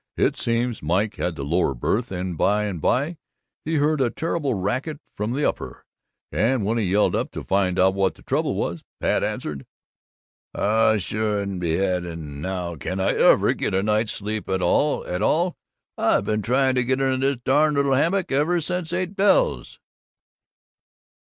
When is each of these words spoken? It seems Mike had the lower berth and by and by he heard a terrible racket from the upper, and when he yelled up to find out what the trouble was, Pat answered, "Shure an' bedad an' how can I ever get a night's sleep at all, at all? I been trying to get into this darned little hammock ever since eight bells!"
It 0.17 0.35
seems 0.35 0.81
Mike 0.81 1.17
had 1.17 1.35
the 1.35 1.45
lower 1.45 1.75
berth 1.75 2.11
and 2.11 2.35
by 2.35 2.63
and 2.63 2.81
by 2.81 3.17
he 3.65 3.75
heard 3.75 4.01
a 4.01 4.09
terrible 4.09 4.55
racket 4.55 4.99
from 5.15 5.31
the 5.31 5.45
upper, 5.47 5.85
and 6.31 6.65
when 6.65 6.79
he 6.79 6.85
yelled 6.85 7.15
up 7.15 7.29
to 7.33 7.43
find 7.43 7.77
out 7.77 7.93
what 7.93 8.15
the 8.15 8.23
trouble 8.23 8.55
was, 8.55 8.83
Pat 8.99 9.23
answered, 9.23 9.63
"Shure 10.57 11.41
an' 11.43 11.59
bedad 11.59 12.03
an' 12.07 12.43
how 12.43 12.77
can 12.77 12.99
I 12.99 13.13
ever 13.13 13.53
get 13.53 13.75
a 13.75 13.83
night's 13.83 14.13
sleep 14.13 14.49
at 14.49 14.63
all, 14.63 15.05
at 15.05 15.21
all? 15.21 15.55
I 15.99 16.19
been 16.21 16.41
trying 16.41 16.73
to 16.73 16.83
get 16.83 16.99
into 16.99 17.17
this 17.33 17.37
darned 17.43 17.75
little 17.77 17.93
hammock 17.93 18.31
ever 18.31 18.59
since 18.59 18.91
eight 18.91 19.15
bells!" 19.15 19.77